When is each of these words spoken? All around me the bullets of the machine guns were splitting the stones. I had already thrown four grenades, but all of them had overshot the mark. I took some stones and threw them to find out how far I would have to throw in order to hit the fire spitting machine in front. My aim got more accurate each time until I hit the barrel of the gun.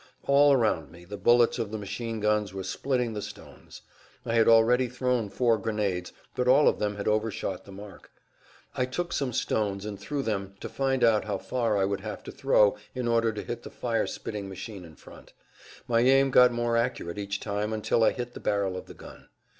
All 0.23 0.51
around 0.51 0.89
me 0.89 1.05
the 1.05 1.15
bullets 1.15 1.59
of 1.59 1.69
the 1.69 1.77
machine 1.77 2.19
guns 2.21 2.55
were 2.55 2.63
splitting 2.63 3.13
the 3.13 3.21
stones. 3.21 3.83
I 4.25 4.33
had 4.33 4.47
already 4.47 4.87
thrown 4.89 5.29
four 5.29 5.59
grenades, 5.59 6.11
but 6.35 6.47
all 6.47 6.67
of 6.67 6.79
them 6.79 6.95
had 6.95 7.07
overshot 7.07 7.65
the 7.65 7.71
mark. 7.71 8.09
I 8.73 8.85
took 8.85 9.13
some 9.13 9.31
stones 9.31 9.85
and 9.85 9.99
threw 9.99 10.23
them 10.23 10.55
to 10.59 10.67
find 10.67 11.03
out 11.03 11.25
how 11.25 11.37
far 11.37 11.77
I 11.77 11.85
would 11.85 11.99
have 12.01 12.23
to 12.23 12.31
throw 12.31 12.77
in 12.95 13.07
order 13.07 13.31
to 13.31 13.43
hit 13.43 13.61
the 13.61 13.69
fire 13.69 14.07
spitting 14.07 14.49
machine 14.49 14.85
in 14.85 14.95
front. 14.95 15.33
My 15.87 15.99
aim 15.99 16.31
got 16.31 16.51
more 16.51 16.75
accurate 16.75 17.19
each 17.19 17.39
time 17.39 17.71
until 17.71 18.03
I 18.03 18.09
hit 18.09 18.33
the 18.33 18.39
barrel 18.39 18.75
of 18.77 18.87
the 18.87 18.95
gun. 18.95 19.27